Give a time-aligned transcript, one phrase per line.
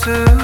[0.00, 0.39] to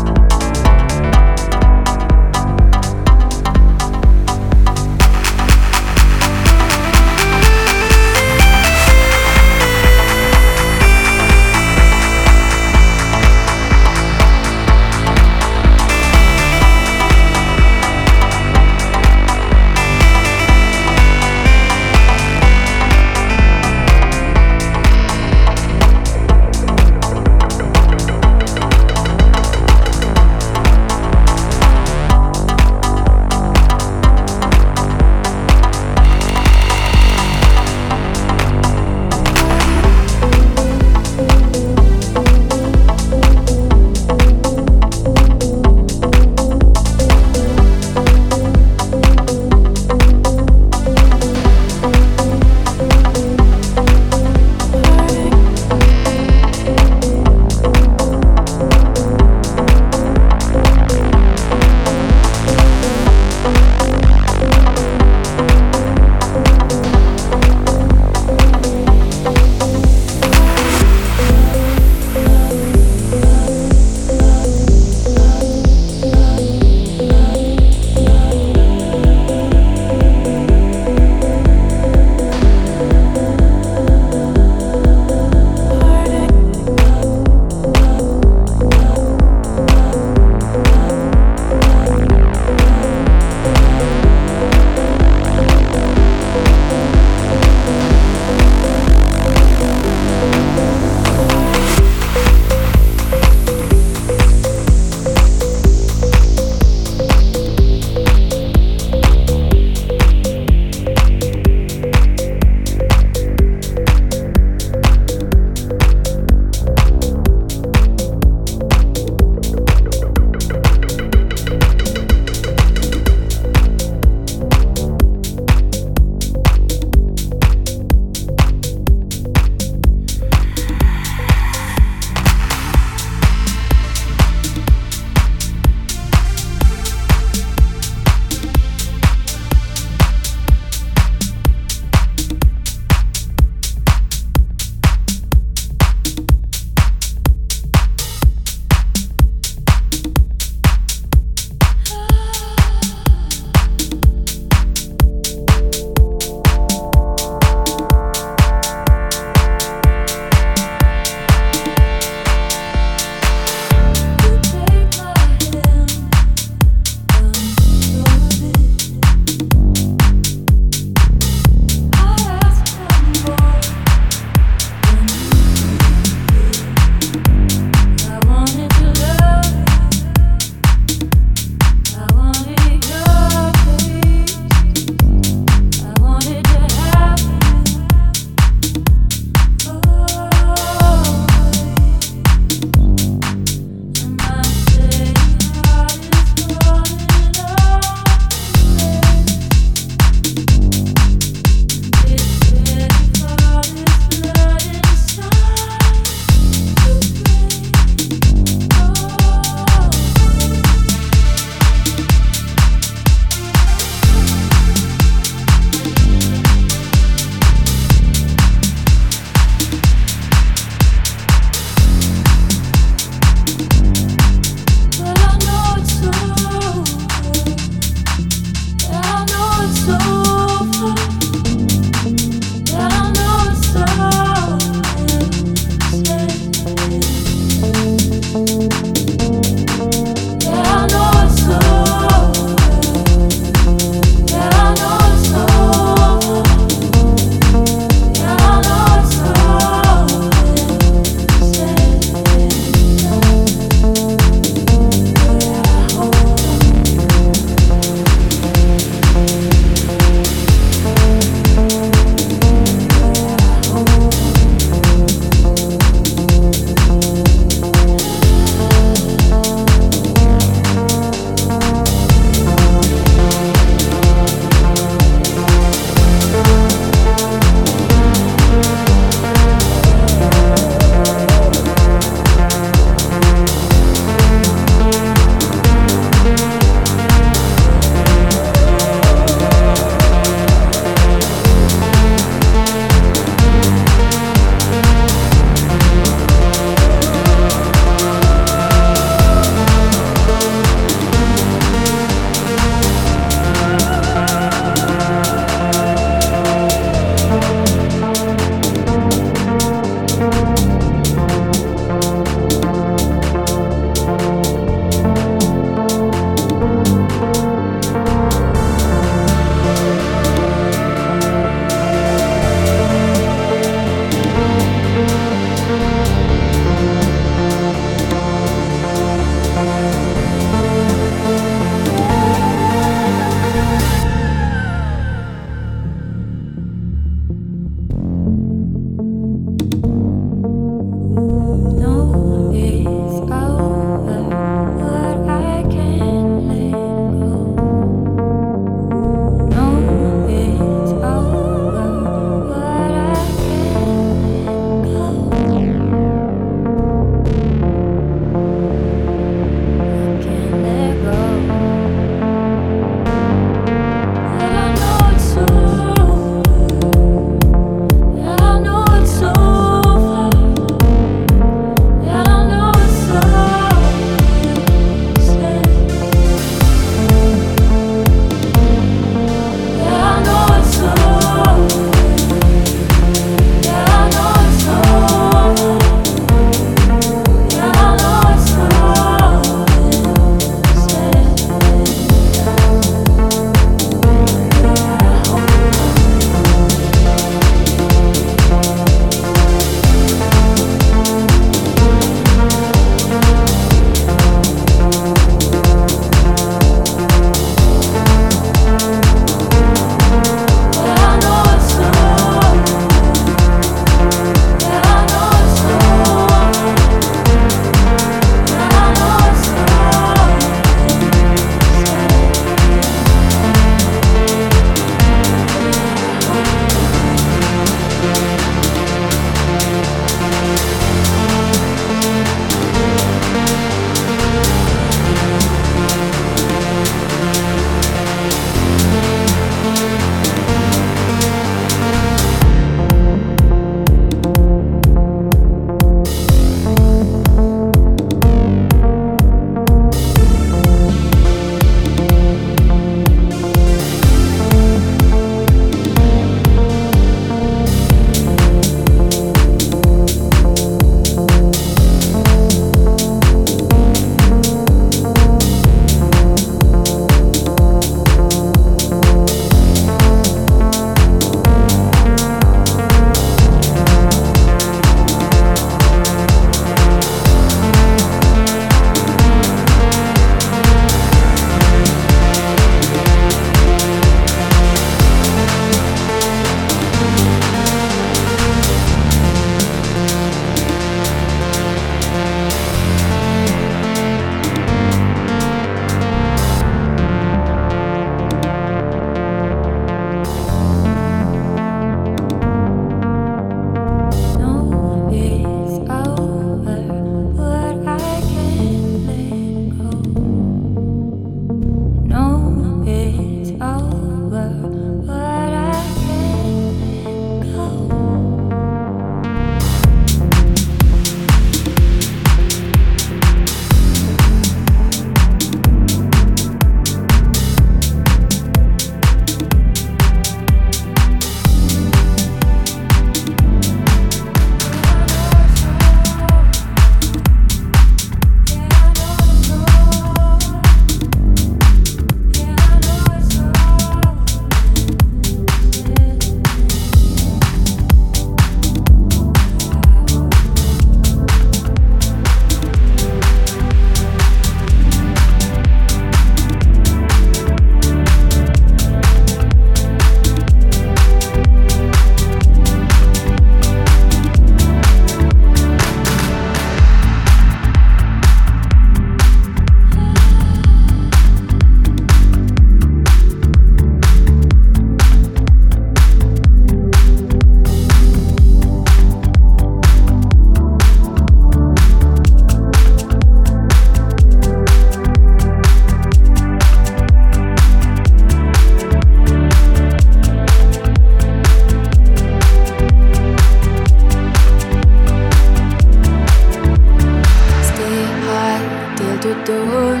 [599.44, 600.00] dawn,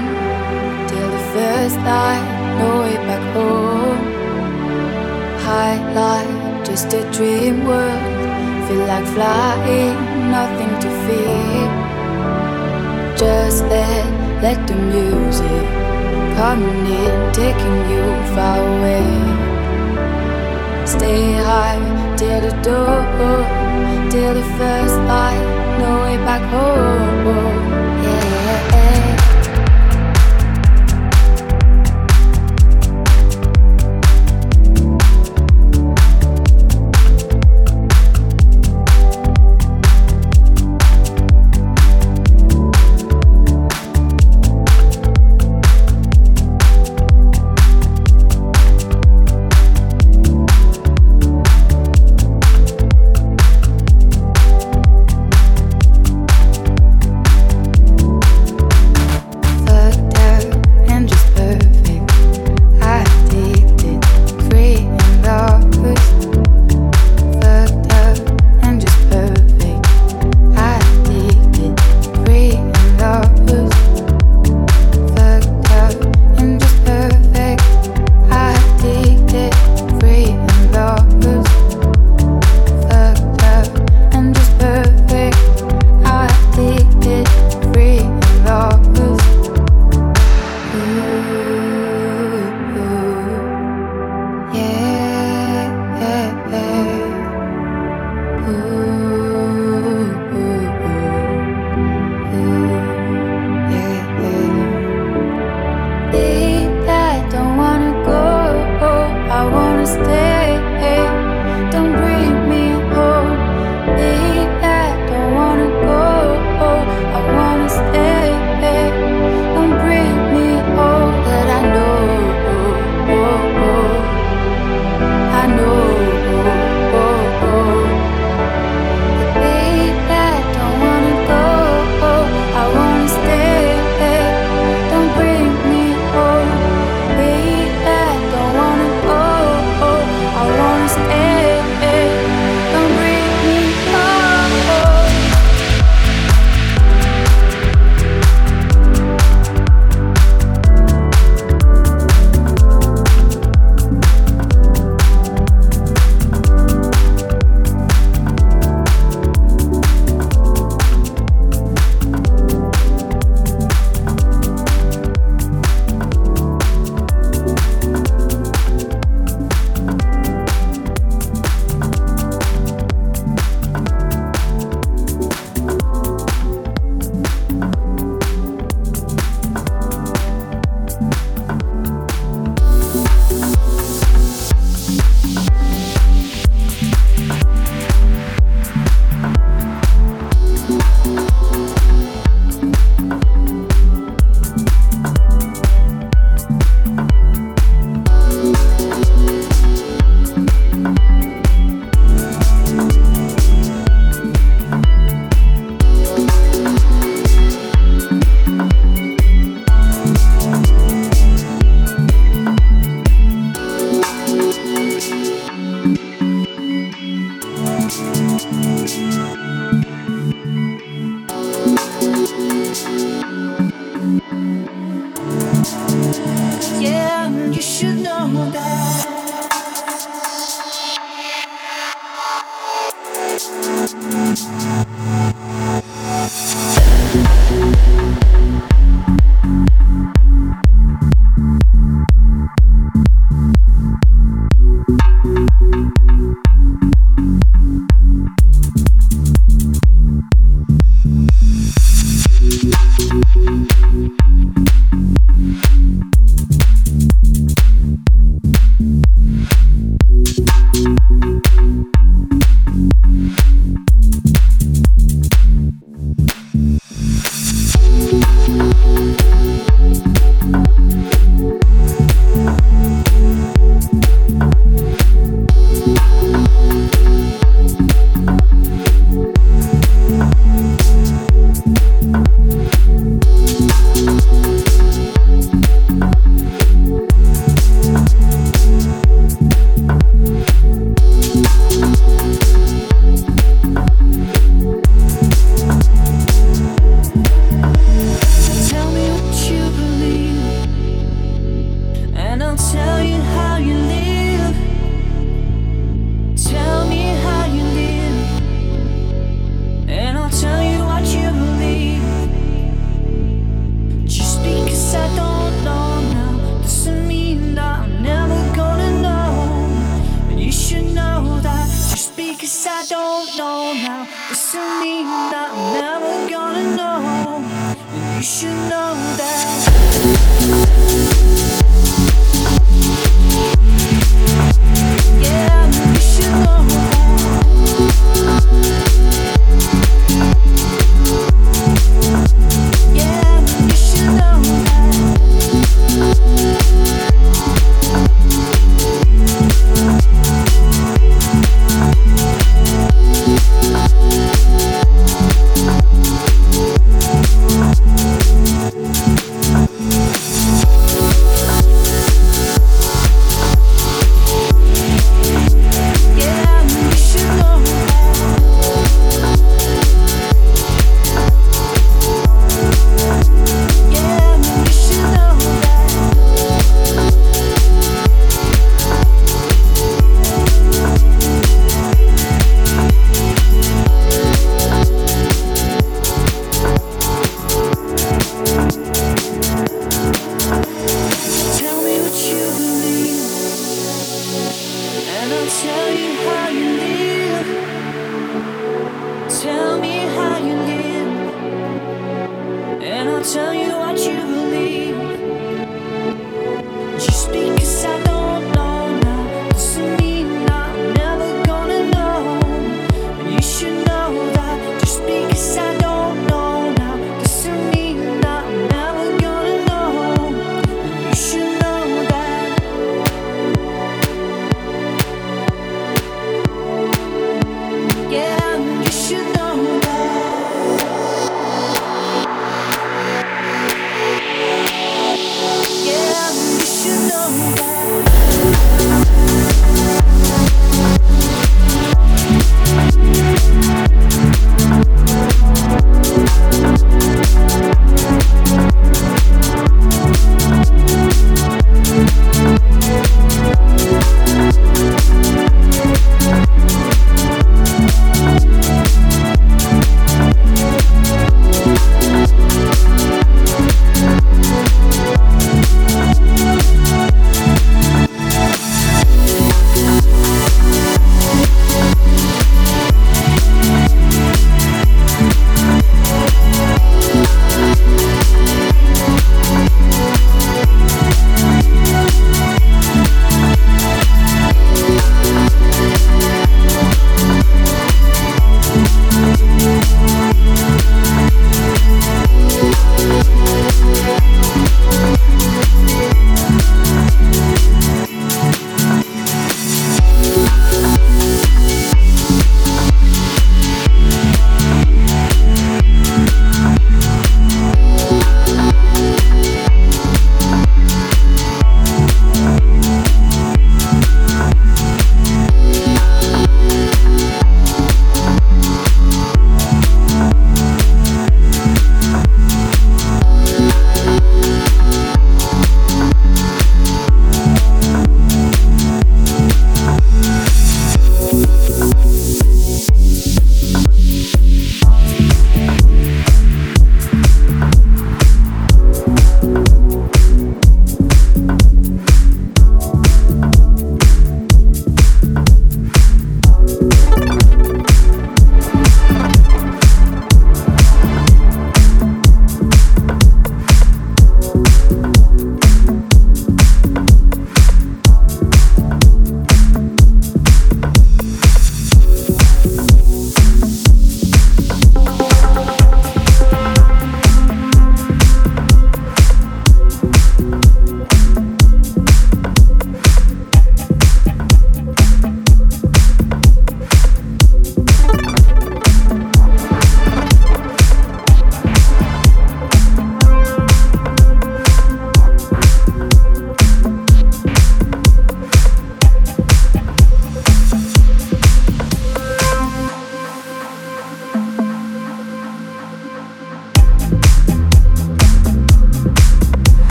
[0.88, 2.26] till the first light,
[2.58, 4.02] no way back home.
[5.46, 8.18] High life, just a dream world.
[8.66, 9.96] Feel like flying,
[10.30, 11.64] nothing to fear.
[13.16, 14.06] Just let,
[14.42, 15.64] let the music
[16.36, 19.08] coming in, taking you far away.
[20.86, 21.80] Stay high
[22.16, 23.00] till the door,
[24.10, 25.44] till the first light,
[25.78, 27.77] no way back home.